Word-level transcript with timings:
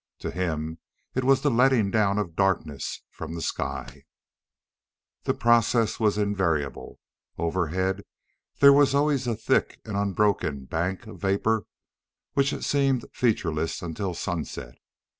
To 0.21 0.31
him 0.31 0.79
it 1.13 1.23
was 1.23 1.41
the 1.43 1.51
letting 1.51 1.91
down 1.91 2.17
of 2.17 2.35
darkness 2.35 3.03
from 3.11 3.35
the 3.35 3.39
sky. 3.43 4.05
The 5.25 5.35
process 5.35 5.99
was 5.99 6.17
invariable. 6.17 6.97
Overhead 7.37 8.01
there 8.61 8.73
was 8.73 8.95
always 8.95 9.27
a 9.27 9.35
thick 9.35 9.79
and 9.85 9.95
unbroken 9.95 10.65
bank 10.65 11.05
of 11.05 11.21
vapor 11.21 11.67
which 12.33 12.63
seemed 12.65 13.05
featureless 13.13 13.83
until 13.83 14.15
sunset. 14.15 14.73